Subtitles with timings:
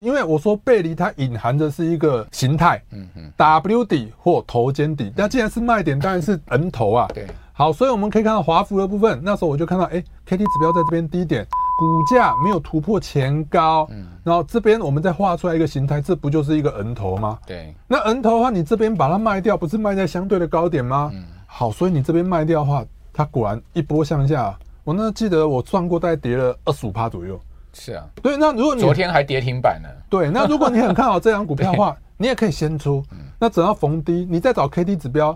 [0.00, 5.12] 因为我说背离它隐含的是一个形态，嗯嗯，W 底或头肩底。
[5.14, 7.06] 那既然是卖点，当然是 N 头啊。
[7.12, 17.38] 对，好，所以我们可以看到华孚的部分，那时候我就看到，哎，K D 指标在这边低点，股价没有突破前高，嗯，然后这边我们再画出来一个形态，这不就是一个 N 头吗？
[17.46, 21.10] 对，那 N 头的话，你这边把它卖掉，不是卖在相对的高点吗？
[21.12, 22.82] 嗯，好，所以你这边卖掉的话，
[23.12, 27.38] 它果然一波向下，我那记得我算过，大概跌了二十五趴左右。
[27.72, 29.88] 是啊，对，那如果你昨天还跌停板呢？
[30.08, 33.02] 对，那如果你很看好这张股票的话， 你也可以先出。
[33.38, 35.34] 那只要逢低，你再找 K D 指标，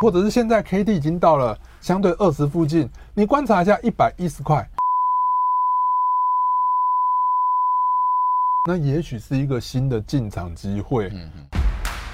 [0.00, 4.68] 或者是现在 K D 已经到了相对二十附近，你观察一下一百一十块，
[8.68, 11.08] 那也许是一个新的进场机会。
[11.14, 11.46] 嗯嗯，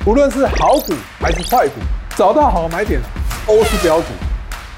[0.07, 1.75] 无论是好股还是坏股，
[2.17, 3.01] 找到好买点
[3.47, 4.07] 都是标股。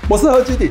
[0.09, 0.71] 我是何基鼎。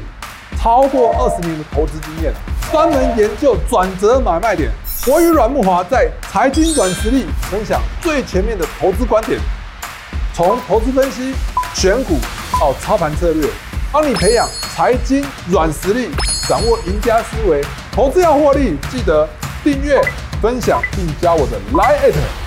[0.63, 2.33] 超过二十年的投资经验，
[2.71, 4.71] 专门研究转折买卖点。
[5.05, 9.37] 我与阮木华在财经软实力分享最前面的投资观点，
[10.33, 11.33] 从投资分析、
[11.73, 12.17] 选股
[12.53, 13.45] 到操盘策略，
[13.91, 16.07] 帮你培养财经软实力，
[16.47, 17.61] 掌握赢家思维。
[17.91, 19.27] 投资要获利，记得
[19.65, 20.01] 订阅、
[20.41, 22.42] 分享并加我的 Line。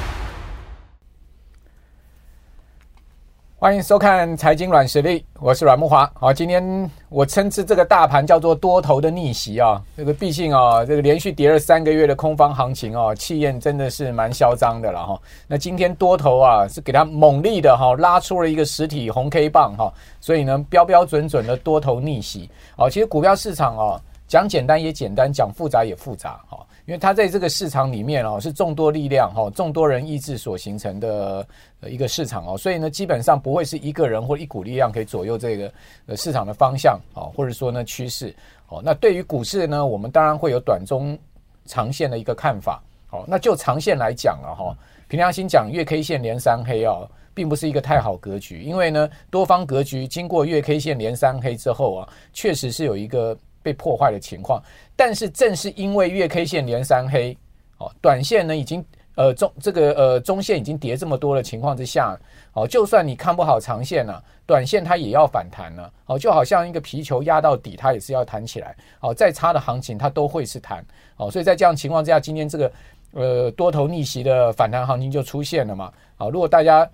[3.67, 6.09] 欢迎收看财经软实力，我是阮木华。
[6.15, 9.83] 好，今天我称之这个大盘叫做多头的逆袭啊。
[9.97, 15.21] 这个毕竟啊，这个连续跌了三个月的空方行情啊，气焰真的是蛮嚣张的了哈。
[15.49, 22.49] 那今天多头啊是给它猛力的哈拉出了一个实体红 K 棒哈，所以呢标标准准的多头逆袭。
[22.77, 26.65] 好，其实股票市场啊讲简单也简单，讲复杂也复杂哈。
[26.87, 31.47] 因为它在这个市场里面哦，是众多力量哈、众多人意志所形成的
[31.83, 35.73] 一个市场哦，所以呢，基本上不会是一个人或一股力量可以左右这个
[36.07, 38.35] 呃市场的方向哦，或者说呢趋势
[38.69, 38.81] 哦。
[38.85, 41.19] 那对于股市呢，我们当然会有短中
[41.65, 43.25] 长线的一个看法哦。
[43.27, 44.77] 那就长线来讲了哈，
[45.09, 53.37] 凭良心讲，月 K 线连三黑哦，并不是一个太好格局，因为呢，多方格局经过月 K 线连三黑之后啊，确实是有一个。
[53.67, 54.63] 被破坏的情况，
[54.95, 57.37] 但是正是因为月 K 线连三黑，
[57.79, 58.85] 哦，短线呢已经
[59.17, 62.17] 呃中这个呃中线已经跌这么多的情况之下，
[62.53, 72.73] 哦，就算你看不好长线了，短线它也要反弹了，哦，就好像一个皮球压到底，它也是要弹起来，哦，再差的行情它都会是弹，哦，所以在这样情况之下，今天这个
[73.15, 76.89] 呃多头逆袭的反弹行情就出现了嘛，啊，如果大家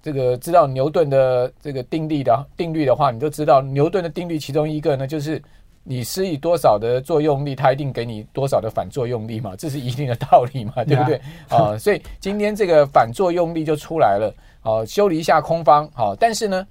[0.00, 5.42] 这个知道牛顿的这个定律的定律的话，你就知道牛顿的定律其中一个呢就是。
[5.86, 11.20] 你施以多少的作用力，它一定给你多少的反作用力嘛，这是一定的道理嘛，对不对？
[11.50, 16.66] 啊，所以今天这个反作用力就出来了，啊，修理一下空方，好，但是呢，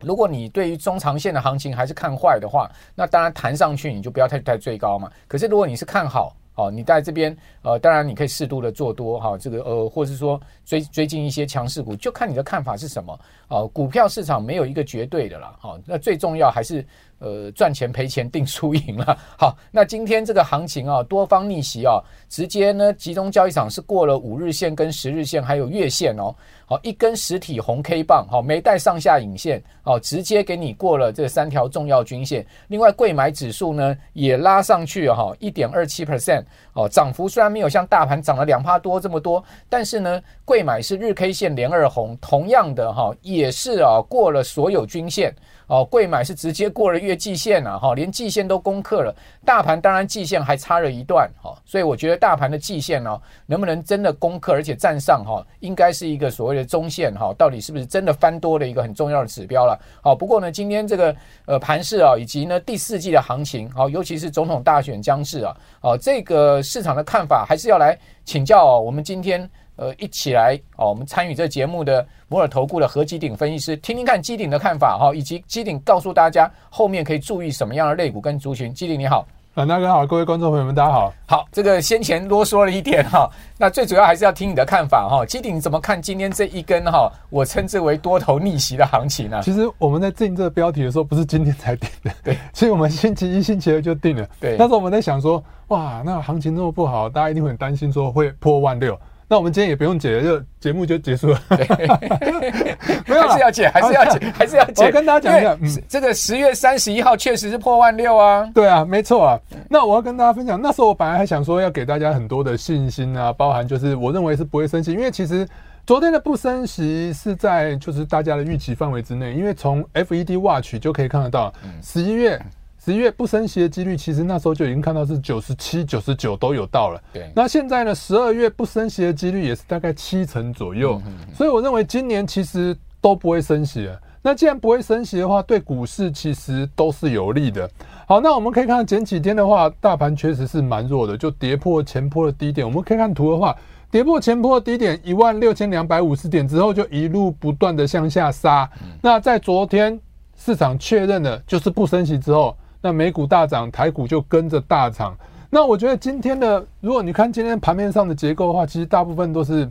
[0.00, 5.12] 如果你对于中长线的行情还是看坏的话，那当然弹上去你就不要太太追高嘛。
[5.28, 13.20] 可是如果你是看好，哦，你在这边，呃，当然你可以适度的做多，哈，这个呃，或者是说追追进一些强势股，就看你的看法是什么。
[13.48, 16.82] 哦，股票市场没有一个绝对的啦，好，那最重要还是。
[17.20, 19.16] 呃，赚钱赔钱定输赢了。
[19.38, 26.34] 好，那今天这个行情啊，多方逆袭啊，直接呢，集中交易场是过了五日线跟十日线，还有月线哦。
[26.66, 32.46] 好，一根实体红 K 棒，好，没带上下影线，好，直接给你过了这三条重要均线。
[32.68, 45.34] 另外，柜买指数呢也拉上去哈，一点二七 percent，哦，涨幅虽然没有像大盘涨了两趴多这么多，但是呢，柜买是日 K 线连二红，同样的哈，也是啊过了所有均线。
[45.70, 49.14] 哦，贵买是直接过了月季线了哈，连季线都攻克了。
[49.44, 59.80] 大盘当然季线还差了一段哈，所以我觉得大盘的季线呢，能不能真的攻克而且站上哈，应该是一个所谓的中线哈，到底是不是真的翻多的一个很重要的指标了。
[60.02, 61.14] 好，不过呢，今天这个
[61.46, 69.48] 呃盘势啊，以及呢第四季的行情，好，尤其是总统大选将至啊，哦，这个市场的看法还是要来请教我们今天。
[69.80, 70.90] 呃，一起来哦！
[70.90, 78.74] 我们参与这节目的摩尔投顾的何基鼎分析师，听听看基鼎的看法哈，以及基鼎告诉大家后面可以注意什么样的类股跟族群。
[78.74, 81.10] 基鼎你好，阮大哥好，各位观众朋友们大家好。
[81.24, 83.26] 好，这个先前啰嗦了一点哈，
[83.56, 85.24] 那最主要还是要听你的看法哈。
[85.24, 87.10] 基鼎怎么看今天这一根哈？
[87.30, 89.40] 我称之为多头逆袭的行情呢？
[89.42, 94.28] 其实我们在定这个标题的时候，不是今天才定的，对，所以我们星期一、星期二就定了。
[94.38, 98.94] 对，那时候我们在想说，哇，那行情那么不好，大家一定会很担心说会破万六。
[99.30, 101.40] 那我们今天也不用解了，就节目就结束了。
[103.06, 104.86] 没有，还是要解，还是要解，还是要解。
[104.86, 108.44] 我跟大家讲一下，嗯，这个十月三十一号确实是破万六啊。
[108.52, 109.38] 对啊，没错啊。
[109.68, 115.46] 那我要跟大家分享，那时候我本来还想说要给大家很多的信心啊，包含就是我认为是不会升息，因为其实
[115.86, 122.36] 昨天的不升息是在就是大家的预期范围之内，因为从 FED Watch 就可以看得到，十一月。
[122.82, 127.02] 十一月不升息的几率，其实那时候就已经看到是九十七、九十九都有到了。
[127.12, 131.00] 对，那现在呢，十二月不升息的几率也是大概七成左右。
[131.34, 134.00] 所以我认为今年其实都不会升息了。
[134.22, 137.68] 那既然不会升息的话，对股市其实都是有利的。
[138.06, 142.66] 好，那我们可以看前几天的话，大盘确实是蛮弱的，就跌破前波的低点。
[142.66, 143.54] 我们可以看图的话，
[143.90, 148.68] 跌破前波的低点一万六千两百五十点之后，就一路不断的向下杀。
[149.00, 149.98] 那在昨天
[150.36, 155.16] 市场确认了就是不升息之后，那美股大涨，台股就跟着大涨。
[155.48, 159.70] 那我觉得今天的，如果你看今天盘面上的结构的话，其实大部分都是。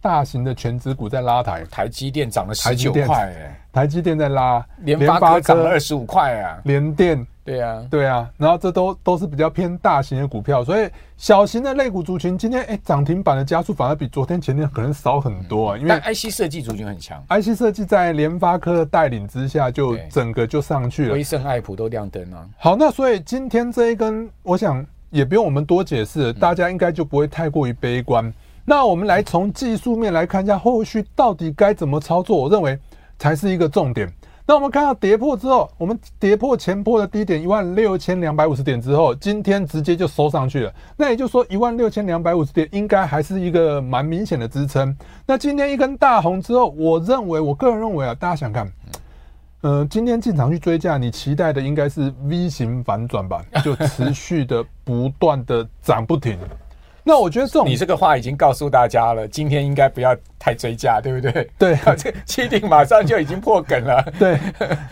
[0.00, 22.46] 大型的全指股在拉抬，台积电涨了十九块，哎，台积电在拉，联发科涨了二十五块啊，联电，对啊，对啊，然后这都都是比较偏大型的股票，所以小型的类股族群今天哎涨停板的加速反而比昨天前天可能少很多啊，因为 IC 设计族群很强，IC 设计在联发科的带领之下就整个就上去了，威盛、爱普都亮灯啊。
[22.58, 28.32] 好，那所以今天这一根，我想也不用我们多解释，大家应该就不会太过于悲观。
[28.64, 32.78] 那我们来从技术面来看一下后续到底该怎么操作，我认为
[33.18, 34.12] 才是一个重点。
[34.46, 40.72] 那我们看到跌破之后，我们跌破前波的低点一万六千两百五十点之后，今天直接就收上去了。
[40.96, 44.96] 那也就是说，一万六千两百五十点应该还是一个蛮明显的支撑。
[45.26, 48.72] 那今天一根大红之后，我认为，我个人认为啊，大家想看，
[49.60, 53.44] 呃，今天进场去追价，你期待的应该是 V 型反转吧？
[53.62, 56.38] 就持续的不断的涨不停。
[57.08, 61.50] 那我觉得这种你这个话已经告诉大家了，今天应该不要太追加，对不对？
[61.56, 64.04] 对， 这七定马上就已经破梗了。
[64.20, 64.38] 对，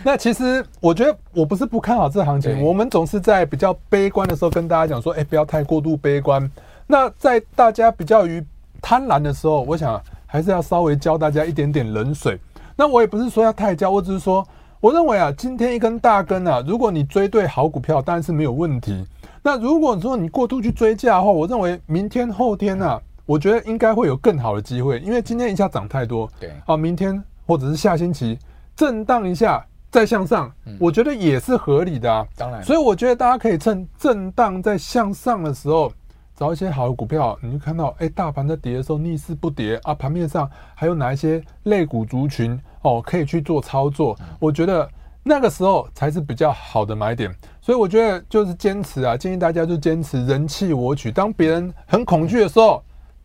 [0.03, 6.51] 那其实我觉得我不是不看好这行情，我们总是在比较悲观的时候跟大家讲说，哎，不要太过度悲观。
[6.87, 8.43] 那在大家比较于
[8.81, 12.39] 贪婪的时候，我想还是要稍微教大家一点点冷水。
[12.75, 14.43] 那我也不是说要太教，我只是说，
[14.81, 19.07] 我认为啊，今天一根大根啊，如果你追对好股票，当然是没有问题。
[19.47, 28.37] 那如果说你过度去追价的话，我认为明天后天啊，我觉得应该会有更好的机会，因为今天一下涨太多，对，啊，明天或者是下星期
[28.75, 32.27] 震荡一下再向上，我觉得也是合理的啊。
[32.37, 35.93] 当然，所以我觉得大家可以趁震荡在向上的时候
[36.35, 44.91] 找一些好的股票，你就看到，哎，大盘在跌的时候逆势不跌啊，盘面上还有哪一些类股族群哦可以去做操作，我觉得。
[45.29, 47.35] 那个时候才是比较好的买点，
[47.67, 51.11] 所以我觉得就是坚持啊，建议大家就坚持人气我取。
[51.11, 52.81] 当别人很恐惧的时候，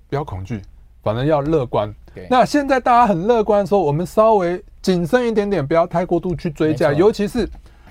[0.10, 0.60] 不要恐惧，
[1.04, 1.94] 反正要乐观。
[2.28, 6.92] 那现在大家很乐观的时候，我们稍微谨慎一点点，不要太过度去追价。
[6.92, 7.48] 尤其是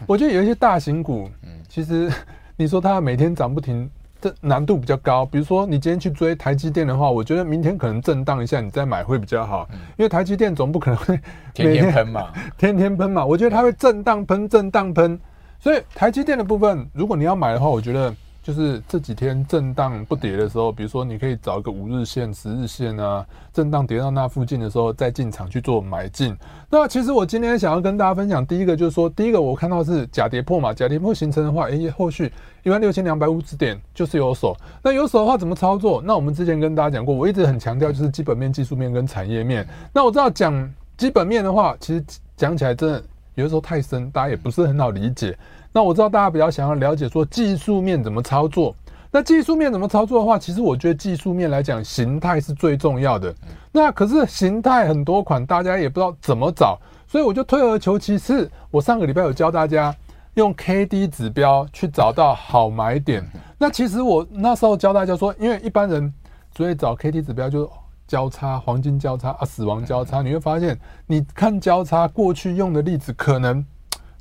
[0.09, 1.51] 我觉得有一些大型股，嗯。
[1.69, 2.13] 其实
[2.57, 3.89] 你说它每天涨不停。
[4.21, 9.67] 这难度比较高，比如说你今天去追台积电的话，我觉得明天可能震荡一下，你再买会比较好，
[9.97, 11.19] 因为台积电总不可能会
[11.55, 15.19] 天天喷嘛， 天天喷嘛，我觉得它会震荡喷，震荡喷，
[15.61, 18.13] 所以台积电的部分，如果你要买的话，我觉得。
[18.43, 26.35] 就是这几天震荡不跌的时候，比如说你可以找一个五日线、十日线啊，震荡跌到那附近的时候再进场去做买进。
[26.71, 32.33] 那其实我今天想要跟大家分享，第一个就是说，第一个我看到是假跌破嘛，假跌破形成的话，诶，后续
[32.63, 34.57] 一万六千两百五十点就是有手。
[34.83, 36.03] 那有手的话怎么操作？
[36.03, 39.69] 那我们之前跟大家讲过，我一直很强调就是基本面、技术面跟产业面。
[39.93, 42.03] 那我知道讲基本面的话，其实
[42.39, 43.05] 讲起来真的
[43.35, 45.37] 有的时候太深，大家也不是很好理解。
[45.73, 48.75] 那我知道大家比较想要了解说技术面怎么操作。
[49.13, 53.35] 那技术面怎么操作的话，其实我觉得技术面来讲，形态是最重要的。
[53.73, 58.49] 那可是形态很多款，大家也不知道怎么找，所以我就退而求其次。
[58.71, 59.93] 我上个礼拜有教大家
[60.35, 63.25] 用 K D 指标去找到好买点。
[63.59, 66.13] 那其实我那时候教大家说，因为一般人
[66.57, 67.69] 所以找 K D 指标就
[68.11, 70.77] 交叉、黄金交叉啊、死亡交叉，你会发现，
[71.07, 73.65] 你看交叉过去用的例子可能。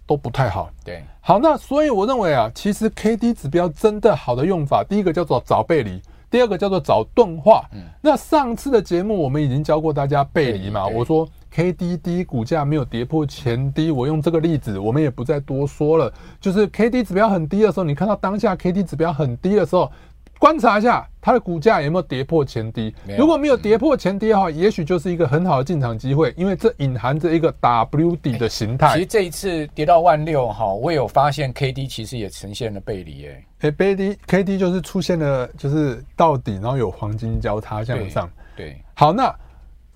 [0.09, 0.71] 都不太好。
[0.83, 7.63] 对，好，那所以我认为啊，其实 K D 指标真的好的用法，第一个叫做找背离，第二个叫做找钝化。
[7.73, 16.11] 嗯，那上次的节目我们已经教过大家背离嘛，我说 K D D 股价没有跌破前低，我用这个例子，我们也不再多说了。
[16.41, 19.91] 就是 K D 指标很低的时候，你看到当下 K D 指标很低的时候。
[20.39, 28.93] 观察一下它的股价有没有跌破前低，如果没有跌破前低的话，也许就是一个很好的进场机会，因为这隐含着一个 W 底的形态。
[28.93, 38.29] 其实这一次跌到万六哈，我有发现 K D 其实也呈现了背离哎，哎，背离 K D 就是出现了就是到底，然后有黄金交叉向上。
[38.55, 39.35] 对，好，那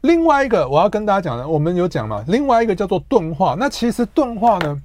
[0.02, 3.56] 另外一个我要跟大家讲的，我们有讲嘛，另外一个叫做钝化。
[3.58, 4.78] 那其实钝化呢，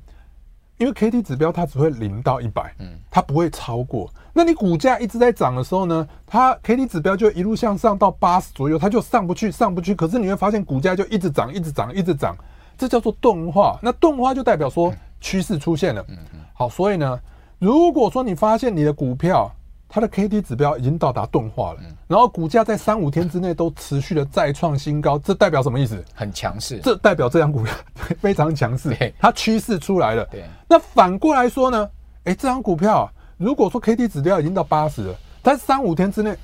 [0.77, 4.09] 因为 K D 指标它只会零到一百，嗯，它不会超过。
[4.33, 9.95] 那你股价一直在涨的时候呢，它 K D 指标就一路向上到八十左右，它就上不去，上不去。
[9.95, 12.37] 可是你会发现股价就一直涨，一直涨，一直涨，
[12.77, 13.79] 这叫做钝化。
[13.83, 16.05] 那钝化就代表说趋势出现了。
[16.09, 16.17] 嗯
[16.55, 17.19] 好，所以呢，
[17.59, 19.51] 如果说你发现你的股票
[19.89, 26.05] 它的 K D 指标已经到达钝化了，然后股价在三五天之内都持续的再创新高，这代表什么意思？
[26.15, 26.79] 很强势。
[26.83, 27.73] 这代表这张股票
[28.21, 30.25] 非常强势，它趋势出来了。
[30.27, 30.45] 对。
[30.69, 31.89] 那反过来说呢？
[32.25, 36.37] 哎，这张股票如果说 K D 指标已经到八十了，但是三五天之内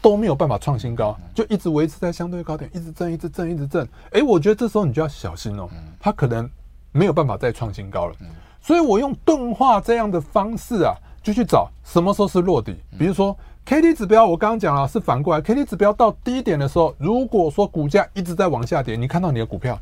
[0.00, 3.86] 都没有办法创新高，就一直维持在相对高点，一直震，一直震，一直震。
[4.12, 6.48] 哎，我觉得这时候你就要小心哦，它可能
[6.92, 8.14] 没有办法再创新高了。
[8.62, 12.76] 所以我用钝化这样的方式啊，就去找什么时候是落底。
[12.96, 19.76] 比如说 K D 指标，我刚刚讲了是反过来，K D 指标到低点的时候，如果说股价一直在往下跌，你看到你的股票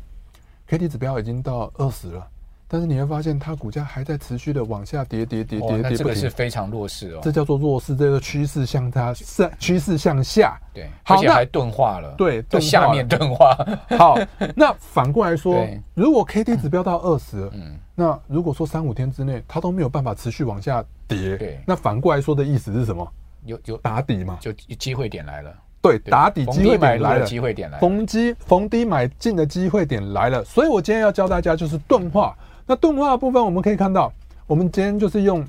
[0.65, 2.27] K D 指标已经到二十了。
[2.67, 7.19] 但是你会发现，它股价还在持续的往下跌，跌，跌，跌，跌，跌，这个是非常弱势哦。
[7.21, 10.59] 这叫做弱势，这个趋势向它是趋势向下。
[10.73, 12.15] 对，而且还钝化了。
[12.17, 13.55] 对，在下面钝化。
[13.97, 14.17] 好，
[14.55, 23.07] 那反过来说，如果 K D 指标到二十，嗯，那如果说三五天之内它都没有办法持续往下跌，对，那反过来说的意思是什么？
[23.45, 24.39] 有有打底嘛？
[24.41, 25.53] 就机会点来了。
[25.83, 30.43] 对，打底机会点来了，机会点来了，逢低逢低买进的机会点来了。
[30.43, 32.35] 所以我今天要教大家就是钝化。
[32.67, 34.11] 那动画的部分，我们可以看到，
[34.47, 35.45] 我们今天就是用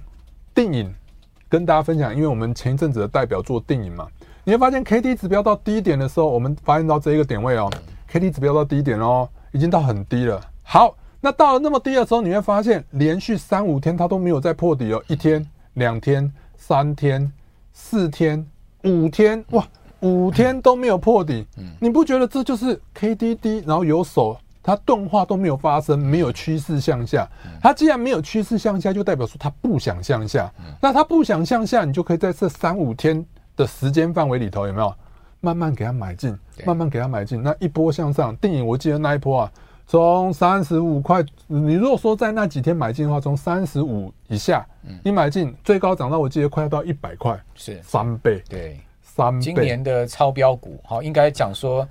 [0.52, 0.92] 电影
[1.48, 4.06] 跟大家分享，因为我们前一阵子的代表作电影嘛，
[4.44, 7.70] 你会发现 K D 指标到低点的时候，我们发现到这一个点位哦
[8.06, 10.38] ，K D 指标到低点哦，已经到很低了。
[10.62, 15.42] 好，那到了那么低的时候，你会发现连续三五天它都没有再破底哦，一天、
[15.74, 17.32] 两天、三天、
[17.72, 18.46] 四天、
[18.84, 19.66] 五天，哇，
[20.00, 21.46] 五天都没有破底，
[21.80, 24.36] 你不觉得这就是 K D D，，然后有手？
[24.66, 27.24] 它钝化都没有发生，没有趋势向下。
[27.62, 30.52] 它既然没有趋势向下，就代表说它不想向下。
[30.80, 34.92] 那它不想向下，你就可以在这三五天的时间范围里头，有没有
[35.40, 37.40] 慢慢给它买进，慢慢给它买进。
[37.40, 39.52] 那一波向上，定影我记得那一波啊，
[39.86, 44.66] 从三十五块，你如果说在那几天买进的话，从三十五以下，
[45.04, 49.40] 你买进最高涨到我记得快要到一百块，是三倍，对，三倍。
[49.40, 51.86] 今年的超标股，好，应该讲说。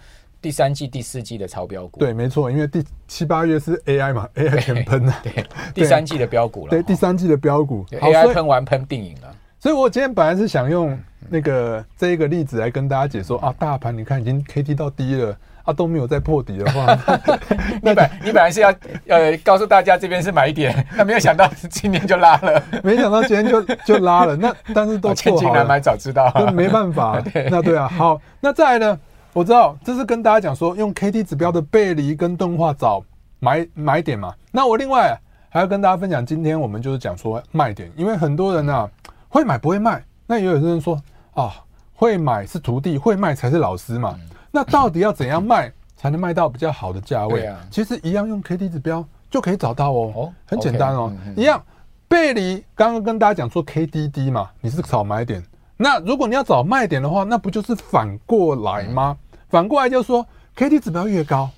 [0.46, 10.96] 第三季、第四季的超标股，对，没错，因为第七八月是 AI 嘛，AI 全喷了，对，第三季的标股了，对，第三季的标股，AI 喷完喷定影了，所以我今天本来是想用
[11.30, 16.96] 那个这一个例子来跟大家解说啊，大盘你看已经 KD 到低了啊，都没有再破底的话，
[17.82, 18.72] 你本你本来是要
[19.08, 29.00] 呃告诉大家这边是买点， 那没有想到今天就拉了，没想到今天就就拉了，那但是都千金难买早知道，那没办法， 那对啊，好，那再来呢？
[29.36, 33.04] 我知道这是跟大家讲说，用 K D 指标的背离跟钝化找
[33.42, 34.34] 买买点嘛。
[34.50, 35.14] 那我另外
[35.50, 38.90] 还要跟大家分享，今天我们就是讲说卖点，因为很多人啊
[39.28, 40.02] 会买不会卖。
[40.26, 40.98] 那也有些人说
[41.34, 41.54] 啊，
[41.96, 44.18] 会买是徒弟，会卖才是老师嘛。
[44.52, 47.54] 那到底要怎样卖才能卖到比较好的价位？
[47.70, 51.62] 其实一样用 K D 指标就可以找到哦，很简单哦，一样
[52.08, 52.64] 背离。
[52.74, 55.44] 刚刚跟大家讲说 KDD 嘛，你是找买点。
[55.78, 59.18] 那如果你要找卖点的话，那不就是反过来吗？
[59.50, 60.26] 反过来就是说
[60.56, 61.50] ，K D 指标越高，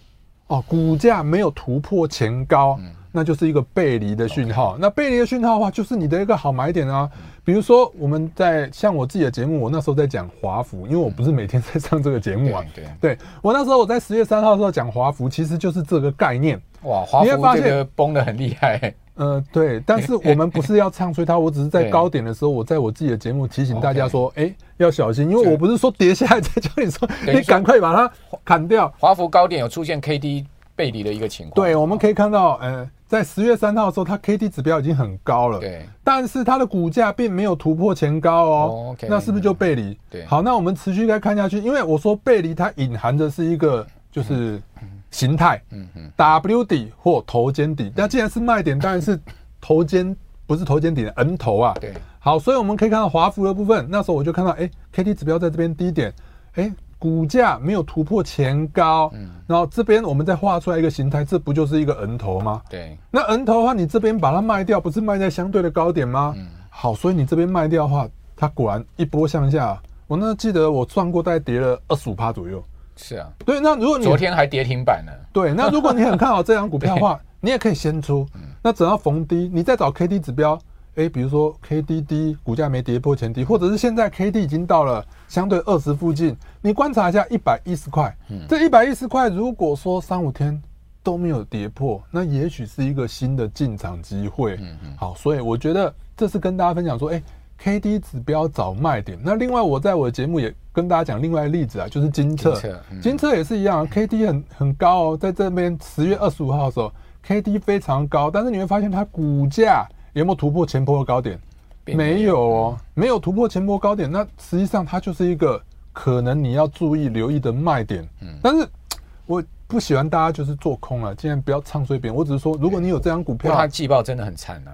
[0.47, 2.79] 哦，股价没有突破前高，
[3.11, 4.77] 那就是一个背离的讯号。
[4.79, 7.09] 那背离的讯号的话，就是你的一个好买点啊。
[7.43, 12.61] 比如说，我们在像我自己的节目，我那时候在讲华孚，因为我不是每天在上这个节目啊。
[12.75, 16.61] 对，对我那时候我在十月三号的时候讲华孚，其实就是这个概念。
[16.83, 18.93] 哇，华孚这个崩的很厉害。
[19.17, 28.11] 呃，对，但是我们不是要唱衰它，我只是在高点的时候，我在我自己的节目提醒大家说，哎，要小心，因为我不是说跌下来再叫你说，你赶快把它
[28.45, 28.93] 砍掉。
[28.99, 30.45] 华孚高点有出现 K D
[30.75, 31.55] 背离的一个情况。
[31.55, 39.97] 对，我们可以看到，呃，在十月三号的时候，它 K D 指标已经很高了，对，但是它的股价并没有突破前高哦，那是不是就背离？
[40.11, 44.61] 对，好，那我们持续再看下去，因为我说背离它隐含的是一个就是。
[45.11, 49.19] 形态，嗯嗯，W 底或头肩底，那既然是卖点，当然是
[49.61, 51.73] 头肩，不是头肩底的 N 头啊。
[51.79, 56.13] 对，好，所以我们可以看到华孚的部分，那时候我就看到，哎，K D 指标在这边低点，
[56.55, 62.61] 哎，股价没有突破前高，嗯，然后这边我们再画出来一个形态，这不就是一个 N 头吗？
[62.69, 66.33] 对，那 N 头的话，你这边把它卖掉，不是卖在相对的高点吗？
[66.37, 72.63] 嗯，好，所以你这边卖掉的话，它果然一波向下，我那记得我算过，大概跌了二十五趴左右。
[72.97, 75.11] 是啊，对，那如果你昨天还跌停板呢？
[75.31, 78.27] 对，那如果你很看好这张股票的话， 你也可以先出。
[78.63, 80.59] 那等到逢低，你再找 K D 指标，
[80.95, 88.13] 哎，比如说 K D D，股价没跌破前低，或者是现在 K D 已经到了相对二十附近，你观察一下一百一十块，
[88.49, 90.59] 这一百一十块，如果说三五天
[91.03, 94.55] 都没有跌破，那也许是一个新的进场机会。
[94.55, 97.21] 嗯嗯好，所以我觉得这是跟大家分享说，哎。
[97.57, 99.17] K D 指标找卖点。
[99.21, 102.59] 那另外，我在我的节目也跟大家讲另外一个例子啊，就是金测。
[103.01, 106.91] 金测、嗯、也是一样，K D 很很高哦，在这边十月二十五号的时候
[107.23, 111.39] ，K D 非常高，但是你会发现它股价有没有突破前波的高点？
[111.85, 115.61] 没有哦，没有突破前波高点，那实际上它就是一个
[115.93, 118.07] 可能你要注意留意的卖点。
[118.21, 118.67] 嗯，但是
[119.25, 122.15] 我不喜欢大家就是做空啊，尽量不要唱衰别人。
[122.15, 124.71] 我只是说，如果你有这张股票，它季报真的很惨啊。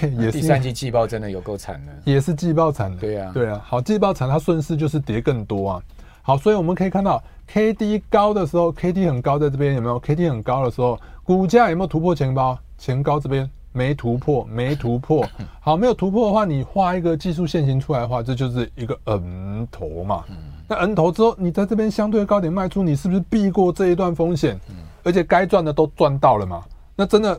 [0.00, 2.96] 对，也是第三季季报真的有够惨的，也是季报惨的。
[2.98, 3.60] 对啊，对啊。
[3.64, 5.82] 好，季报惨，它顺势就是跌更多啊。
[6.22, 12.58] 好，所以我们可以看到，K D 高的时候，K D 很高，在这边有没有？K D 很高的时候，股价有没有突破前高？
[12.78, 15.26] 前高这边没突破，没突破。
[15.60, 20.24] 好，没有突破的话，你画一个技术线型出来的话，这就是一个 N 头嘛。
[20.66, 24.58] 那 N 头之后，你在这边相对高点卖出，你是不是避过这一段风险？
[24.70, 26.62] 嗯而且该赚的都赚到了嘛？
[26.96, 27.38] 那真的。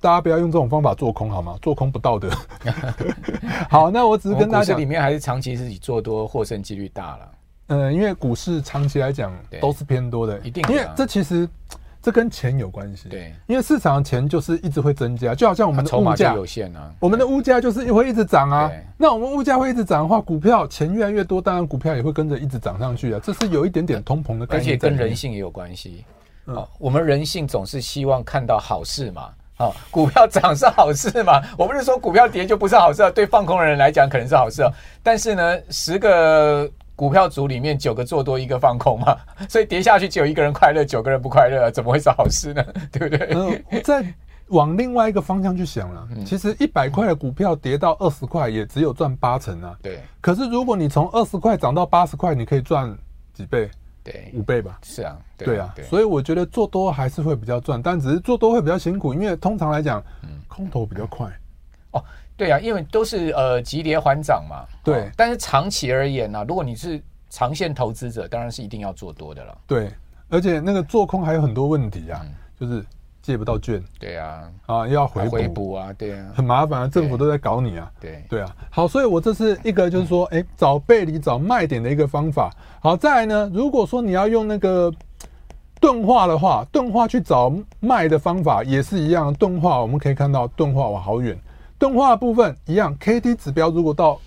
[0.00, 1.56] 大家不要用这种方法做空好吗？
[1.60, 2.30] 做空不道德。
[3.68, 7.28] 好，那我只是跟大家讲，里面还是长期自己做多，获胜几率大了。
[7.68, 10.64] 嗯，因为股市长期来讲都是偏多的，一定。
[10.68, 11.46] 因为这其实
[12.00, 13.08] 这跟钱有关系。
[13.08, 18.70] 对，因为市场的钱就是一直会增加，就好像我们的物价有限啊，我们的物价就是会一直涨啊。
[18.96, 23.20] 那我们物价会一直涨的话，股票钱越来越多，当然股票也会跟着一直涨上去啊。
[23.22, 26.04] 这是有一点点通膨的概念，而且跟人性也有关系。
[26.46, 29.28] 嗯，我们人性总是希望看到好事嘛。
[29.58, 31.42] 好，股票涨是好事嘛？
[31.58, 33.10] 我不是说股票跌就不是好事啊。
[33.10, 34.70] 对放空的人来讲可能是好事哦。
[35.02, 39.16] 但是呢，十个股票组里面九个做多，一个放空嘛，
[39.50, 42.64] 所以跌下去只有一个人快乐，九个人不快乐，怎么会是好事呢？
[42.92, 43.28] 对不对？
[43.34, 44.04] 嗯，再
[44.46, 49.76] 往另外一个方向去想了，其实一百块的股票跌到二十块，也只有赚八成啊。
[49.82, 49.98] 对。
[50.20, 52.96] 可是如果你从二十块涨到八十块，你可以赚
[53.34, 53.68] 几倍？
[54.02, 54.78] 对，五倍吧。
[54.82, 60.02] 是啊，对啊，所以我觉得做多还是会比较赚，但只是做多会比较辛苦，因为通常来讲，
[60.46, 61.26] 空头比较快。
[61.92, 62.04] 哦，
[62.36, 64.64] 对啊，因为都是呃急跌缓涨嘛。
[64.82, 69.58] 对，但是长期而言呢，如果你是长线投资者，当然是一定要做多的了。
[69.66, 69.92] 对，
[70.28, 72.24] 而且那个做空还有很多问题啊，
[72.58, 72.84] 就是。
[73.28, 78.56] 借不到券，对啊，啊，要回补回补啊，对啊，很麻烦啊，政府都在搞你啊，对对啊。
[78.70, 82.50] 好，所以我这是一个就是说，哎，找背离、找卖点的一个方法。
[82.80, 84.90] 好，再来呢，如果说你要用那个
[85.78, 89.30] 钝化的话，钝化去找卖的方法也是一样。
[89.34, 91.38] 钝化我们可以看到，钝化哇好远，
[91.78, 94.18] 钝化的部分一样，K D 指标如果到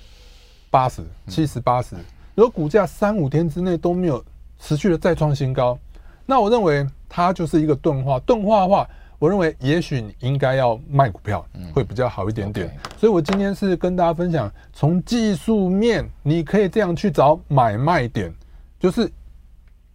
[0.70, 1.96] 八十、七十、八十，
[2.36, 4.24] 如果股价三五天之内都没有
[4.60, 5.76] 持续的再创新高，
[6.24, 6.86] 那我认为。
[7.14, 8.88] 它就是一个钝化，钝化的话，
[9.20, 12.68] 我认为也许你应该要卖股票，会比较好一点点。
[12.68, 18.34] 嗯 okay、所以我今天是跟大家分享，从技术面你可以这样去找买卖点，
[18.80, 19.12] 就是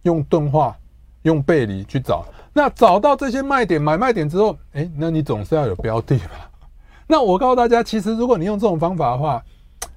[0.03, 0.77] 用钝化、
[1.23, 2.23] 用背离去找。
[2.53, 6.51] 那找到这些卖点、买卖点之后，哎，那你总是要有标的吧？
[7.09, 9.43] 那我告诉大家，其实如果你用这种方法的话，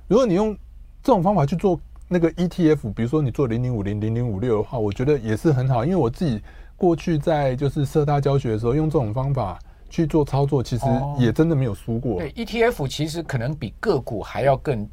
[0.08, 0.56] 如果你用
[1.02, 1.78] 这种方法去做
[2.08, 6.42] 那个 ETF，比如说你做零零五零、零零五六的话，我觉得也是很好，因为我自己。
[6.80, 9.58] 过去在就是社大教学的时候，用这种方法
[9.90, 10.86] 去做操作，其实
[11.18, 12.16] 也真的没有输过。
[12.16, 14.88] 对，ETF 其实可能比个股还要更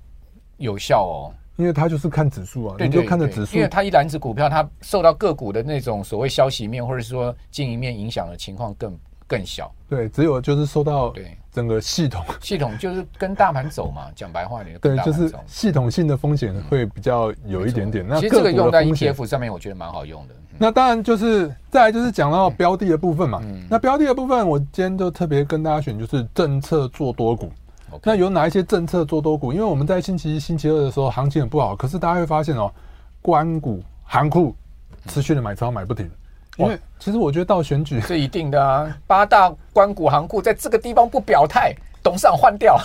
[0.58, 8.93] 有效哦，因为它就是看指数啊，你就看着指数，因为它一篮子股票，它受到个股的那种所谓消息面或者说经营面影响的情况更
[9.28, 9.72] 更小。
[9.90, 18.06] 对，只有就是受到对整个系统系统就是跟大盘走嘛， 讲白话点，对，就是系统性的风险会比较有一点点。
[18.08, 20.36] 那其实这个用在 ETF 上面，我觉得蛮好用的。
[20.58, 23.42] 那当然就是再来就是讲到标的的部分嘛。
[23.70, 27.52] 那标的的部分，我今天就特别跟大家选，就是政策做多股。
[28.04, 29.54] 那有哪一些政策做多股？
[29.54, 32.72] 因为我们在星期一、星期二的时候行情很不好，可是大家会发现哦，
[33.22, 34.56] 官股、行库
[35.06, 36.10] 持续的买超买不停。
[36.58, 42.78] 因为其实我觉得到选举 是一定的啊，八大关谷行库在这个地方不表态，董事长换掉。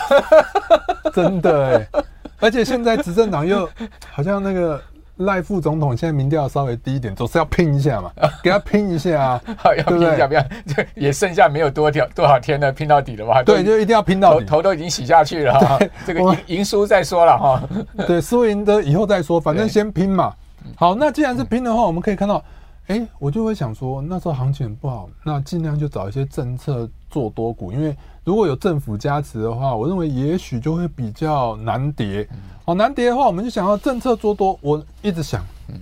[1.12, 2.02] 真的哎，
[2.40, 3.68] 而且现在执政党又
[4.10, 4.80] 好像那个。
[5.18, 8.10] 赖副总统现在民调稍微低一点，总是要拼一下嘛，
[8.42, 9.40] 给他拼一下啊，
[9.76, 13.42] 要拼一下，不要，这也剩下没有多条多少天了，拼到底了吧？
[13.44, 15.78] 对，就一定要拼到底，头都已经洗下去了哈。
[16.06, 17.62] 这个赢赢输再说了哈。
[18.06, 20.32] 对，输赢的以后再说，反正先拼嘛。
[20.74, 22.42] 好，那既然是拼的话，我们可以看到，
[22.88, 32.28] 哎，我就会想说，那时候行情很不好，那尽量就找一些政策做多股，因为如果有政府加持的话，我认为也许就会比较难跌。
[32.64, 34.58] 好，难跌的话，我们就想要政策做多。
[34.60, 35.80] 我一直想，嗯，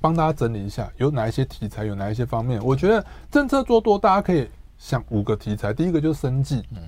[0.00, 2.62] 帮大家整理一下，有哪一些题材，有哪一些方面。
[2.64, 5.72] 我觉得政策做多，大家可以想五个题材。
[5.72, 6.78] 第一个就是生计，嗯，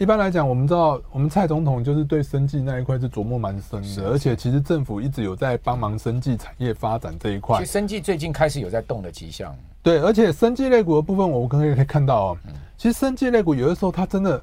[0.00, 7.58] 一般来讲，我们知道，我们蔡总统就是对生技那一块是琢磨蛮深的，而且其实政府一直有在帮忙生技产业发展这一块。
[7.58, 9.54] 其实生技最近开始有在动的迹象。
[9.82, 12.38] 对，而且生技类股的部分，我们可以可以看到哦，
[12.78, 14.42] 其实生技类股有的时候它真的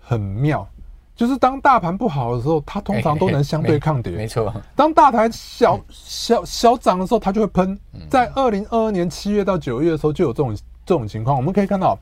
[0.00, 0.66] 很妙。
[1.14, 4.10] 就是当大盘不好的时候，它通常都能相对抗跌。
[4.14, 7.78] 没错，当大盘小小小涨的时候，它就会喷。
[8.10, 11.36] 在二零二二年七月到九月的时候，就有这种这种情况。
[11.36, 11.96] 我们可以看到，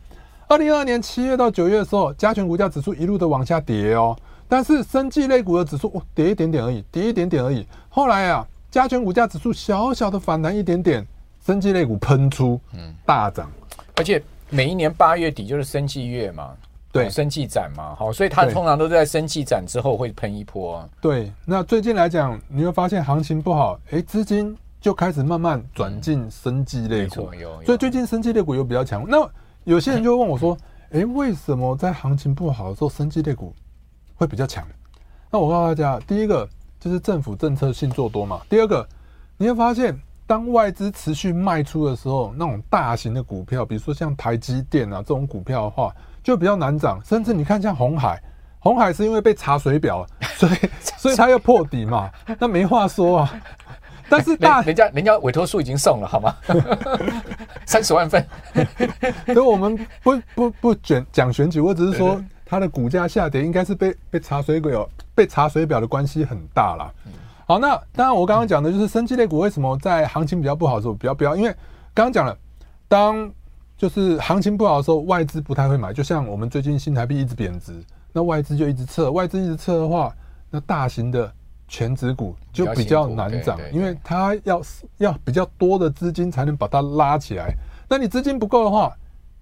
[0.50, 7.64] 二零二二年七月到九月的时候，加权股价指数一路的往下跌哦，但是生技类股的指数哦跌一点点而已，跌一点点而已。
[7.88, 11.06] 后来啊，加权股价指数小小的反弹一点点，
[11.46, 13.48] 生技类股喷出，嗯，大涨。
[13.94, 16.50] 而且每一年八月底就是生技月嘛，
[16.90, 20.88] 对，生技展嘛，好，所以它通常都是在生技展之后会喷一波啊。
[21.00, 29.04] 对，那最近来讲，你会发现行情不好，哎，资金就开始慢慢转进生技类股，嗯、有有所以最近生技类股又比较强。
[29.08, 29.18] 那
[29.64, 30.56] 有些人就会问我说，
[30.90, 33.54] 哎，为什么在行情不好的时候，生技类股
[34.14, 34.66] 会比较强？
[35.30, 36.48] 那我告诉大家，第一个
[36.80, 38.40] 就是政府政策性做多嘛。
[38.48, 38.86] 第二个，
[39.36, 39.96] 你会发现，
[40.26, 47.00] 当外资持续卖出的时候，那种大型的股票，比如说像台积电啊这种股票的话，就比较难涨。
[47.04, 48.20] 甚至你看像红海，
[48.58, 50.52] 红海是因为被查水表，所以
[50.96, 53.40] 所以它要破底嘛，那没话说啊。
[54.10, 56.34] 但是大人家人家委托书已经送了，好吗？
[57.64, 58.26] 三十万份。
[59.26, 66.90] 所以我们不不不讲讲选举，我只是说它的股价下跌，应该是被被查水表被查水表的关系很大啦。
[67.46, 71.48] 好，那当然我刚刚讲的就是生技类股为什么在行情比较不好的时候比较飙，因为
[71.94, 72.36] 刚刚讲了，
[72.88, 73.30] 当
[73.76, 77.72] 就是行情不好的时候，外资不太会买，就像我们最近新台币一直贬值，
[78.12, 80.12] 那外资就一直撤，外资一直撤的话，
[80.50, 81.32] 那大型的。
[81.70, 84.60] 权值股就比较难涨，因为它要
[84.98, 87.54] 要比较多的资金才能把它拉起来。
[87.88, 88.92] 那你资金不够的话，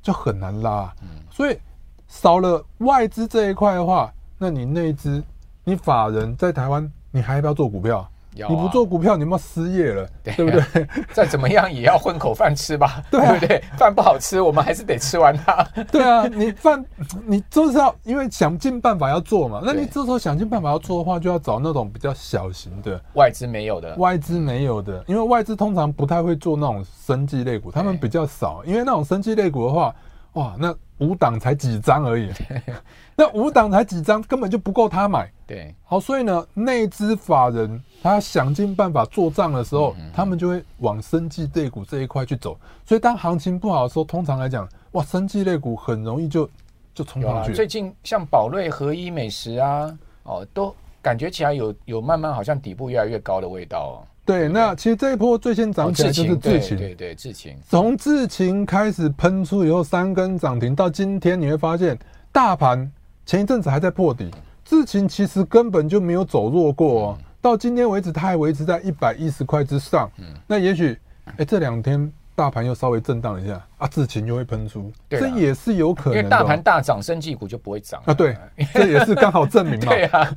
[0.02, 0.94] 就很难拉。
[1.30, 1.58] 所以
[2.06, 5.24] 少了外资这一块的话，那你内资，
[5.64, 8.06] 你法人在台湾，你还要不要做股票？
[8.48, 10.06] 你不做股票，你有没有失业了？
[10.36, 10.86] 对不对？
[11.12, 13.62] 再怎么样也要混口饭吃吧， 对不对？
[13.76, 15.66] 饭不好吃，我们还是得吃完它。
[15.90, 16.84] 对啊，你饭
[17.26, 19.60] 你就是要因为想尽办法要做嘛。
[19.64, 28.62] 那你这时候想尽办法要做的话，就要找那种比较小型的外资没有的，外资没有的，因为外资通常不太会做那种生技类股，他们比较少。
[28.64, 29.94] 因为那种生技类股的话，
[30.34, 32.30] 哇，那五档才几张而已，
[33.16, 35.30] 那五档才几张，根本就不够他买。
[35.46, 42.58] 对，好，所以呢，内资法人他想尽办法做账的时候，嗯嗯，他们就会往生技类股这一块去走。
[42.84, 46.48] 所以当行情不好的时候，通常来讲，哇，生技类股很容易就
[46.94, 47.54] 就冲上去。
[47.54, 53.96] 最近像宝瑞、合一、美食啊，哦，都感觉起来有有慢慢好像底部越来越高的味道哦。
[54.28, 57.56] 对，那其实这一波最先涨起来就是智勤，对对，智勤。
[57.66, 61.98] 从智勤开始喷出以后，三根涨停到今天，你会发现
[62.30, 62.92] 大盘
[63.24, 64.30] 前一阵子还在破底。
[64.66, 70.10] 智勤其实根本就没有走弱过哦，到今天为止，它还维持在一百一十块之上。
[70.18, 70.98] 嗯那也许，
[71.38, 76.18] 哎，这两天大盘又稍微震荡一下啊，智勤又会喷出，这也是有可能。
[76.18, 78.12] 因为大盘大涨，生技股就不会涨啊。
[78.12, 78.36] 对，
[78.74, 79.86] 这也是刚好证明嘛。
[79.96, 80.34] 对啊，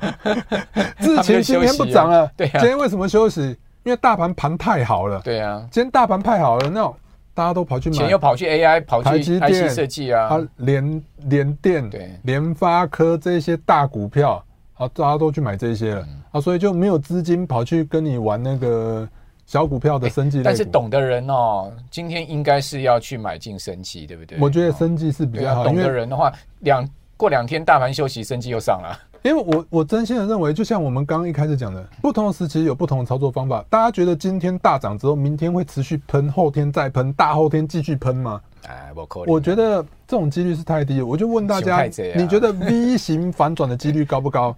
[0.98, 3.54] 智勤今天不涨了，对啊，今天为什么休息？
[3.84, 5.20] 因为大盘盘太好了。
[5.22, 6.94] 对啊，今天大盘太好了，那种。
[7.34, 19.08] 大家都跑去买，钱又跑去 AI，跑去台积电设计啊，它联联电、对联发科这些大股票，好，大家都去买这些了，啊，所以就没有资金跑去跟你玩那个
[19.46, 20.44] 小股票的生技类股。
[20.46, 24.36] 但是懂的人哦，今天应该是要去买进生技，对不对？
[24.38, 28.94] 我觉得生技是比较好，懂的人的话，两过两天大盘休息，生技又上了。
[29.22, 33.64] 因为我我真心的认为，就像我们刚刚一开始讲的，不同的时期有不同的操作方法。
[33.70, 38.40] 大家觉得今天大涨之后，明天会持续喷，后天再喷，大后天继续喷吗？
[38.66, 38.92] 哎，
[39.26, 41.06] 我觉得这种几率是太低了。
[41.06, 41.84] 我就问大家，
[42.16, 44.56] 你觉得 V 型反转的几率高不高？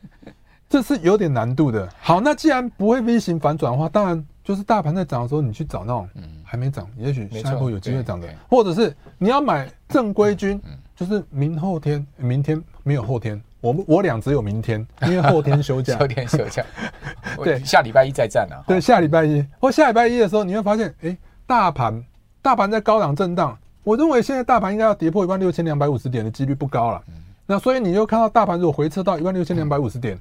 [0.68, 1.88] 这是有点难度的。
[2.00, 6.06] 好，那既然不会 V 型反转的话，当然就是大盘在涨的时候，你去找那种
[6.42, 10.60] 还没涨，也许下一波有机会涨的，或者是你要买正规军，
[10.94, 13.40] 就是明后天，明天没有后天。
[13.64, 15.96] 我们我俩只有明天，因为后天休假。
[15.98, 16.62] 后天休假，
[17.42, 18.60] 对，下礼拜一再战啊。
[18.66, 22.04] 对，下礼拜一或下礼拜一的时候，你会发现，哎、欸，大盘
[22.42, 23.56] 大盘在高档震荡。
[23.82, 27.02] 我认为现在大盘应该要跌破一万六千两百五十点的几率不高了。
[27.46, 30.18] 那所以你又看到大盘如果回撤到一万六千两百五十点，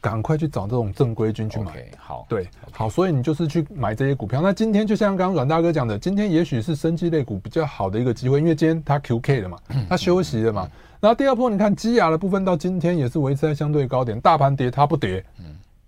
[0.00, 1.72] 赶快去找这种正规军去买。
[1.96, 4.40] 好，对，好，所以你就是去买这些股票。
[4.40, 9.58] 那今天就像刚刚阮大哥讲的，今天也许是生技类股比较好的一个机会，因为今天它 QK 了嘛，
[9.88, 10.68] 它休息了嘛。
[11.00, 15.44] 然后第二波，你看基亚的部分到今天也是维持在相对高点，大盘跌它不跌，嗯，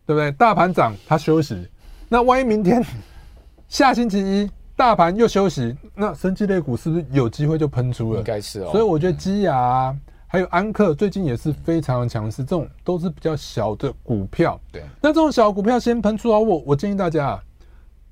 [0.07, 0.31] 对不对？
[0.33, 1.69] 大盘涨它休息，
[2.09, 2.85] 那万一明天
[3.69, 8.19] 下星期一大盘又休息，那生技类股是不是有机会就喷出了？
[8.19, 8.71] 应该是哦。
[8.71, 9.97] 所以我觉得基亚、啊、
[10.33, 14.59] 还有安克最近也是非常强势，这种都是比较小的股票。
[14.71, 17.43] 对，那这种小股票先喷出啊，我我建议大家啊，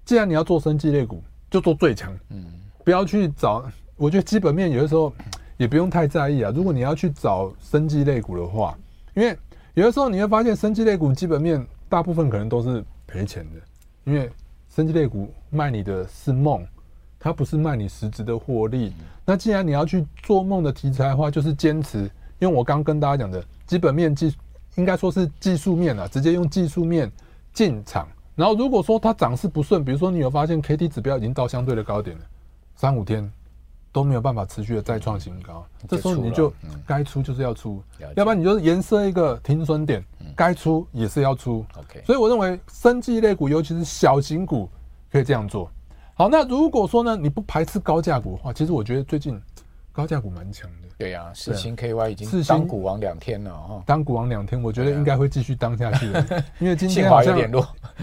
[0.04, 2.44] 既然你要做生技类股，就做最强，嗯，
[2.84, 3.64] 不要去找。
[3.94, 5.12] 我觉得基本面有的时候。
[5.58, 6.52] 也不用太在意啊。
[6.54, 8.78] 如果你要去找生技类股的话，
[9.12, 9.36] 因为
[9.74, 13.60] 有的时候你会发现生技类股基本面大部分可能都是赔钱的，
[14.04, 14.30] 因为
[14.68, 16.64] 生技类股卖你的是梦，
[17.18, 18.92] 它不是卖你实质的获利。
[19.24, 22.10] 那既然你要去做梦的题材的话，就是坚持。
[22.38, 24.32] 因为我刚跟大家讲的基本面技
[24.76, 27.10] 应该说是技术面啊，直接用技术面
[27.52, 28.06] 进场。
[28.36, 32.22] 然后如果说它涨势不顺，比如说你有发现 K D 指标已经到相对的高点了，
[32.76, 33.28] 三五天
[33.90, 36.52] 都没有办法持续的再创新高，这时候你就
[36.86, 37.82] 该出就是要出，
[38.14, 40.04] 要不然你就是颜设一个停损点，
[40.36, 41.66] 该出也是要出。
[41.76, 44.70] OK，所以我认为生技类股，尤其是小型股，
[45.10, 45.68] 可以这样做。
[46.18, 49.40] 好，那如果说呢，你不排斥高价股的话，其实我觉得最近
[49.92, 50.88] 高价股蛮强的。
[50.98, 56.06] 对呀、啊，四星 KY 已经当股王两天了哈，当股王两天，我觉得应该会继续当下去
[56.58, 57.38] 因为今天好像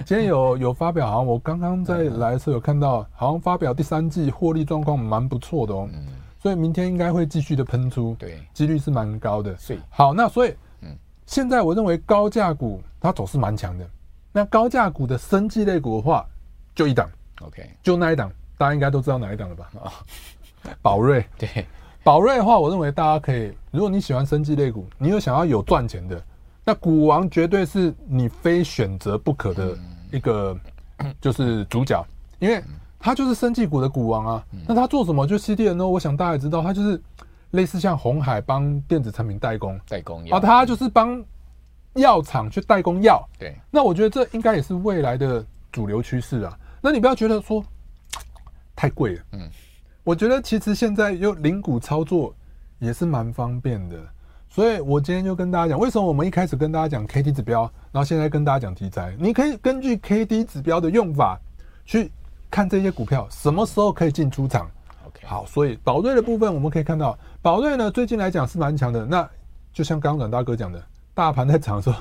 [0.06, 6.08] 今天有有发表，好像我刚刚在来的时候有看到，好像发表第三季获利状况蛮不错的哦，嗯、
[6.42, 9.54] 所以明天应该会继续的喷出，对，几率是蛮高的。
[9.58, 13.86] 是好，那所以，嗯，现在我认为高价股它走势蛮强的，
[14.32, 16.26] 那高价股的生技类股的话，
[16.74, 17.10] 就一档
[17.42, 19.70] ，OK，就那一档，大家应该都知道哪一档了吧？
[19.84, 19.92] 啊，
[20.82, 21.66] 宝瑞， 对。
[22.04, 26.22] 宝瑞的话，我认为大家可以，如果你喜欢生技类股，你又想要有赚钱的，
[26.64, 29.76] 那股王绝对是你非选择不可的
[30.12, 30.56] 一个，
[31.20, 32.06] 就是主角，
[32.38, 32.64] 因为
[33.00, 34.46] 他就是生技股的股王啊。
[34.68, 35.26] 那他做什么？
[35.26, 37.02] 就 CDNO，我想大家也知道，他就是
[37.52, 41.24] 类似像红海帮电子产品代工，代工药，啊，他就是帮
[41.96, 43.28] 药厂去代工药。
[43.40, 46.56] 对，那我觉得这应该也是未来的主流趋势啊。
[46.86, 47.66] 那你不要觉得说
[48.76, 49.50] 太贵了，嗯。
[50.04, 52.32] 我觉得其实现在用零股操作
[52.78, 53.98] 也是蛮方便的，
[54.48, 61.40] 所以我今天就跟大家讲，为什么我们一开始跟大家讲 K D 指标，然后现在跟大家讲题材，你可以根据 K D 指标的用法
[61.86, 62.12] 去
[62.52, 64.70] 看这些股票什么时候可以进出场。
[65.08, 69.04] OK，好，所以宝瑞的部分我们可以看到，宝瑞呢最近来讲是蛮强的。
[69.08, 69.28] 那
[69.74, 70.80] 就像刚刚阮大哥讲的，
[71.16, 72.00] 大盘在涨的时候，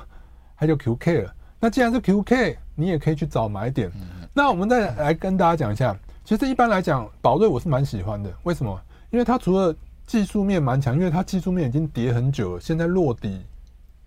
[0.59, 1.35] 它就 Q K 了。
[1.59, 3.90] 那既然是 Q K，你也可以去找买点。
[4.37, 5.97] 那我们再来跟大家讲一下。
[6.25, 8.29] 其实一般来讲，宝瑞我是蛮喜欢的。
[8.42, 8.81] 为什么？
[9.11, 9.73] 因为它除了
[10.07, 13.40] 技术面蛮强，因为它技术面已经跌很久了，现在落底，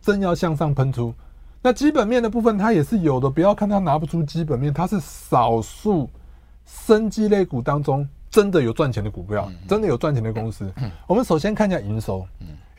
[0.02, 1.14] 正要向上喷出。
[1.62, 6.10] 那基本面的部分它也是有的，不要看它拿不出基本面，它是少数
[6.66, 10.70] 生机类股当中真的有赚钱的股票，真的有赚钱的公司。
[11.08, 12.28] 我们首先看一下营收，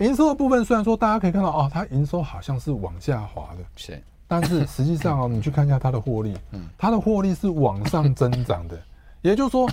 [0.01, 6.37] 营收的部分虽然说大家可以看到哦，它营收好像是往下滑的，是，但是实际上哦，你去看一下它的获利，
[6.77, 8.79] 它的获利是往上增长的。
[9.23, 9.69] 也就是说，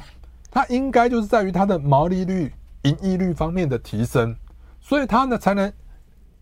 [0.49, 2.51] 它应该就是在于它的毛利率、
[2.83, 4.35] 盈利率方面的提升，
[4.79, 5.71] 所以它呢才能，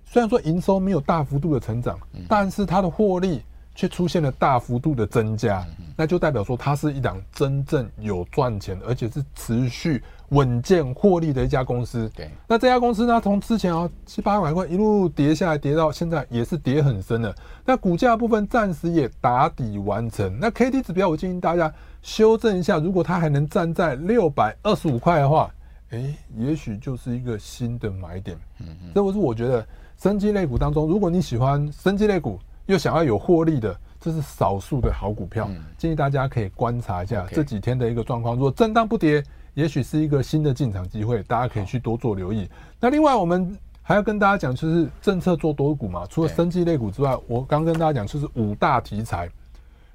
[0.06, 1.98] 虽然说营收没有大幅度的成长，
[2.30, 3.42] 但是它的获利
[3.76, 12.10] 却出现了大幅度的增加，那就代表说它是一档真正有赚钱，而且是持续稳健获利的一家公司。
[12.16, 17.34] 对，那这家公司呢，从之前啊七八百块一路跌下来，跌到现在也是跌很深了。
[17.66, 20.40] 那股价部分暂时也打底完成。
[20.40, 21.74] 那 K D 指标，我建议大家。
[22.04, 25.50] 修正一下，如果它还能站在六百二十五块的话，
[25.92, 28.38] 诶，也许就是一个新的买点。
[28.60, 29.66] 嗯嗯，这不是我觉得
[29.98, 35.50] 生机类股当中，如果你喜欢生机类股又想要有获利的，这是少数的好股票。
[35.78, 38.36] 建议大家可以观察一下这几天的一个状况。
[38.36, 39.24] 如果震荡不跌，
[39.54, 42.50] 也许是一个新的进场机会，大家可以去多做留意。
[42.80, 46.06] 那另外，我们还要跟大家讲，就是政策做多股嘛。
[46.10, 49.30] 除了生技类股之外，我刚跟大家讲就是五大题材。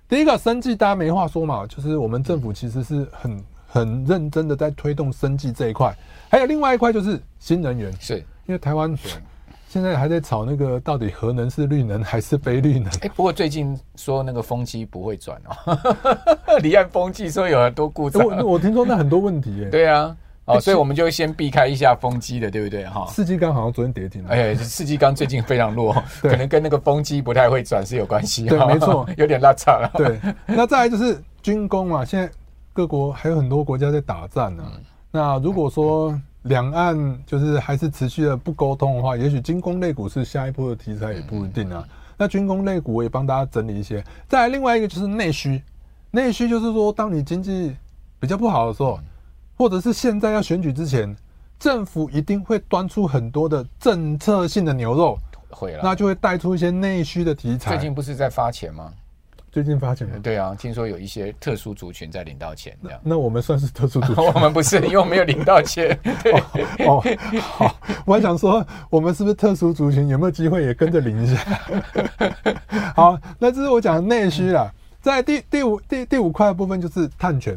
[0.09, 5.95] 第一个生技，大家没话说嘛，就是我们政府其实是很很认真的在推动生技这一块。
[6.29, 8.97] 还有另外一块就是新能源，是因为台湾
[9.69, 12.91] 现在还在吵那个到底核能是绿能还是非绿能？
[13.03, 15.79] 哎，不过最近说那个风机不会转哦，
[16.63, 18.25] 离岸风机说有很多故障。
[18.27, 19.69] 我我听说那很多问题耶。
[19.71, 20.17] 对啊。
[20.47, 22.83] 哦，所以我们就先避开一下风机的，对不对？
[22.87, 24.31] 哈，四季钢好像昨天跌停了。
[24.31, 28.47] 哎，四季钢最近非常弱， 可能跟那个风机不太会转是有关系。
[28.47, 29.91] 对，没错，有点拉差了。
[29.95, 32.31] 对，那再来就是军工嘛，现在
[32.73, 34.65] 各国还有很多国家在打仗呢。
[35.11, 41.87] 那如果说两岸就是还是持续的不沟通的话，也许军工类股是下一波的题材也不一定啊。
[42.17, 44.03] 那军工类股我也帮大家整理一些。
[44.29, 45.63] 再来另外一个就是内需，
[46.11, 47.77] 内需就是说，当你经济
[48.19, 48.99] 比较不好的时候。
[49.61, 51.17] 或者是现在要选举之前，
[51.59, 55.19] 政府一定会端出很多的政策性的牛肉，
[55.51, 57.73] 会了，那就会带出一些内需的题材。
[57.73, 58.93] 最近不是在发钱吗？
[59.51, 60.15] 最近发钱吗？
[60.23, 63.01] 对啊，听说有一些特殊族群在领到钱，这样。
[63.03, 64.25] 那，那我们算是特殊族群？
[64.35, 65.99] 我们不是，因为我没有领到钱。
[66.23, 66.43] 对哦，
[66.87, 67.03] 哦，
[67.41, 70.09] 好，我还想说，我们是不是特殊族群？
[70.09, 71.43] 有没有机会也跟着领一下？
[72.95, 74.71] 好，那这是我讲的内需啦。
[75.01, 77.57] 在第第五第第五块的部分就是碳权。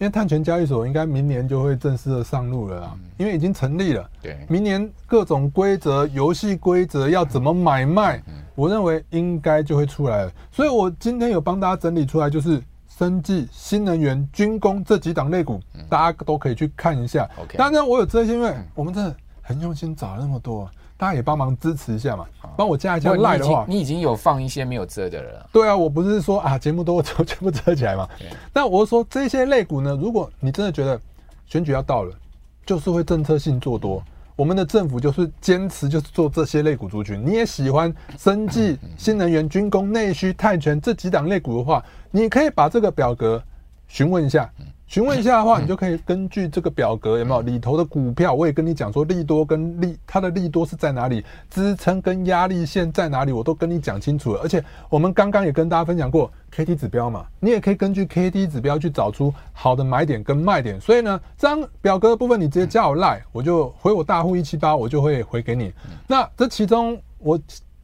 [0.00, 4.10] 因为碳权交易所应该明年就会正式的上路了啦，因为已经成立了。
[4.22, 8.22] 对，明年各种规则、游戏规则要怎么买卖，
[8.54, 10.32] 我认为应该就会出来了。
[10.50, 15.60] 所以我今天有帮大家整理出来，就是生技、新能源、军工这几档类股，
[15.90, 17.28] 大家都可以去看一下。
[17.58, 20.66] 当然，我有这些，因为我们真的很用心找了那么多。
[21.00, 22.26] 大家也帮忙支持一下嘛，
[22.58, 25.48] 帮我加一下 Line 的话，你已经有放一些没有遮的了。
[25.50, 28.06] 对啊，我不是说啊，节目 都全部遮起来嘛。
[28.52, 31.00] 那我说这些类股呢，如果你真的觉得
[31.46, 32.14] 选举要到了，
[32.66, 34.04] 就是会政策性做多，
[34.36, 37.24] 我们的政府就是坚持就是做这些类股族群。
[37.24, 43.42] 你也喜欢生技、新能源、军工、内需、泰拳这几档类股的话，你可以把这个表格
[43.90, 44.48] 询问一下。
[44.86, 54.40] 询问一下的话，你就可以根据这个表格有没有里头的股票，我也跟你讲说利多跟利，它的利多是在哪里，支撑跟压力线在哪里，我都跟你讲清楚了。
[54.42, 60.80] 而且我们刚刚也跟大家分享过 K D 指标嘛，你也可以根据 K D 指标去找出好的买点跟卖点。
[60.80, 65.72] 所以呢，这张表格的部分你直接加我 Line，我就回我大户一七八，我就会回给你。
[66.08, 67.38] 那这其中我。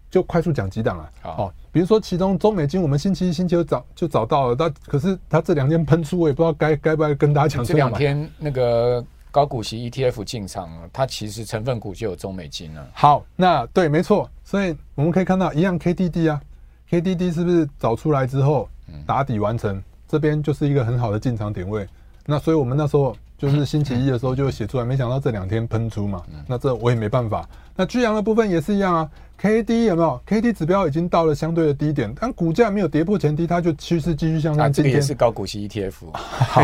[0.08, 7.62] 就快速讲几档了，好，比如说其中中美金，我们星期一、星期二找就找到了，但可是它这两天喷出，我也不知道该该不该跟大家讲。
[7.62, 12.88] 这两天那个高股息 ETF 进场，它其实成分股就有中美金了。
[12.94, 16.40] 好，那对，没错，所以我们可以看到一样 KDD 啊
[16.88, 18.66] ，KDD 是不是找出来之后
[19.04, 21.86] 打底完成，这边就是一个很好的进场点位。
[22.24, 23.14] 那所以我们那时候。
[23.38, 27.48] 就是星期一的时候就写出来，没想到这两天喷出嘛，那这我也没办法。
[27.74, 34.72] 那巨阳的部分也是一样啊，K D 有没有？K D 指标已经到了相对的低点，但股价没有跌破前低，它就趋势继续向上。
[34.72, 36.06] 这个也是高股息 E T F，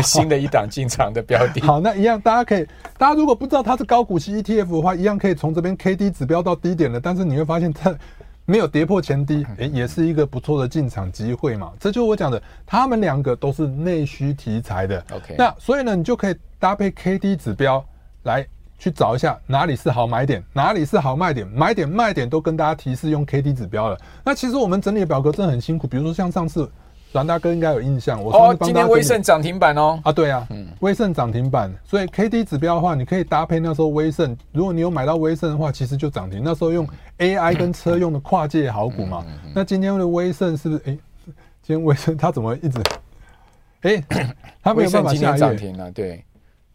[0.01, 1.61] 新的一档进场的标的。
[1.67, 2.65] 好，那一样，大家可以，
[2.97, 7.95] 大家如果不知道它是高股息 E T F 的话，一样可以从这边 K D 指标到低点的，但是你会发现它。
[8.45, 11.71] 没有跌破前低，诶，也是一个不错的进场机会嘛。
[11.79, 15.05] 这就是我讲的，他们两个都是内需题材的。
[15.11, 17.83] OK，那所以呢，你就可以搭配 KD 指标
[18.23, 18.45] 来
[18.77, 23.97] 去找一下哪里是好买点，哪里是好卖点，买点卖点都跟大家提示用 KD 指标了。
[24.23, 26.69] 那其实我们整理的表格真的很辛苦，比如说像上次。
[27.13, 29.99] 阮大哥应该有印象，我说今天威盛涨停板哦。
[30.03, 36.41] 啊，对啊，嗯，威盛涨停板，所以 K D 指标的话，你可以搭配那时候威盛，如果你有买到威盛的话，其实就涨停。
[36.43, 36.87] 那时候用
[37.19, 39.23] A I 跟车用的跨界好股嘛。
[39.53, 40.81] 那今天的威盛是不是？
[40.87, 40.97] 哎，
[41.61, 42.81] 今天威盛它怎么一直？
[43.81, 44.03] 哎，
[44.63, 46.25] 它没有办法下涨停了，对，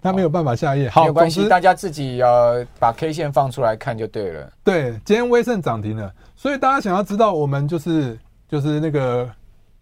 [0.01, 0.89] 它没有办法下页。
[0.89, 4.53] 好，没有关系，大家自己呃把 K 线放出来看就对了。
[4.63, 8.17] 对，今天威盛涨停了，所以大家想要知道我们就是
[8.49, 9.29] 就是那个。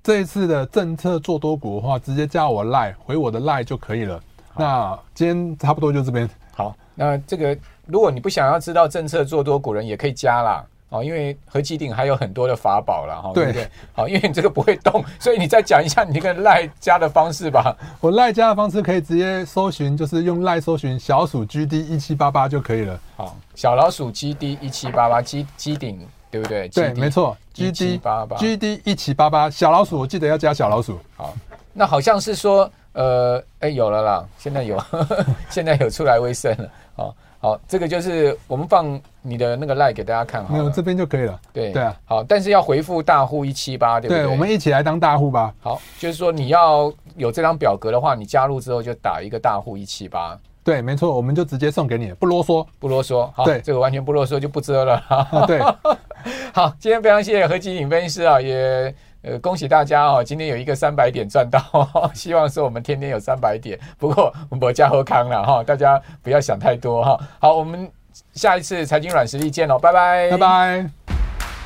[0.06, 4.22] 这一次的政策做多股的话，直接加我 Line 回我的 Line 就可以了。
[4.56, 6.30] 那今天差不多就这边。
[6.54, 10.64] 好，那这个如果你不想要知道政策做多股人，也可以加啦。
[10.90, 13.32] 哦，因为和基鼎还有很多的法宝了哈。
[13.34, 13.68] 对不对？
[13.94, 17.76] 好，因为你这个不会动， 所以你再讲一下你这个 Line 加的方式吧。
[17.98, 22.96] 我 Line 加的方式可以直接搜寻，就是用 Line 搜寻小鼠 GD 一七八八就可以了。
[23.16, 25.98] 好，小老鼠 GD 一七八八基基鼎。
[26.36, 26.68] 对不对？
[26.68, 27.36] 对，没错。
[27.54, 30.98] G D 八八，G D 一七八八，小老鼠，我记得要加小老鼠。
[31.16, 31.32] 好，
[31.72, 34.78] 那好像是说，呃，哎，有了啦，现在有，
[35.48, 36.68] 现在有出来威盛了。
[36.94, 41.40] 好，好，这个就是我们放你的那个 Line 给大家看好，没有这边就可以了。
[41.52, 44.24] 对对啊，好，但是要回复大户一七八，对不对？
[44.24, 45.54] 对，我们一起来当大户吧。
[45.60, 50.38] 好，就是说你要有这张表格的话，你加入之后就打一个大户一七八。
[50.62, 53.30] 对，没错，我们就直接送给你，不啰嗦，不啰嗦。
[53.32, 55.00] 好，对，这个完全不啰嗦，就不遮了。
[55.46, 55.60] 对，
[56.52, 61.60] 好，今天非常谢谢何基鼎分析师啊，也呃恭喜大家哦，今天有一个三百点赚到，
[62.14, 63.78] 希望说我们天天有三百点。
[63.98, 67.18] 不过我家喝康了哈，大家不要想太多哈。
[67.38, 67.90] 好，我们
[68.34, 70.86] 下一次财经软实力见喽，拜拜，拜拜。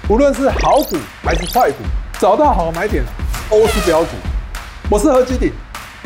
[0.09, 1.77] 无论是好股还是坏股，
[2.19, 3.05] 找到好买点
[3.49, 4.09] 都是标股。
[4.91, 5.53] 我是何基鼎，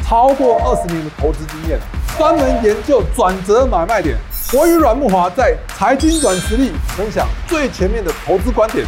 [0.05, 1.79] 超过二十年的投资经验。
[2.19, 4.17] 专门研究转折买卖点，
[4.53, 8.87] 我与阮木华在财经软实力分享最前面的投资观点，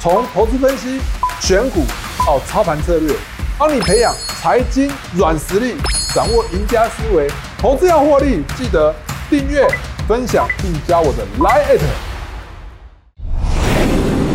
[0.00, 1.00] 从投资分析、
[1.38, 1.84] 选股
[2.26, 3.14] 到操盘策略，
[3.58, 5.76] 帮你培养财经软实力，
[6.14, 7.30] 掌握赢家思维。
[7.58, 8.92] 投资要获利，记得
[9.28, 9.64] 订阅、
[10.08, 11.78] 分享并加我的 Line@。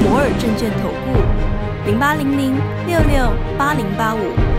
[0.03, 4.58] 摩尔证券投顾零八零零六六八零八五。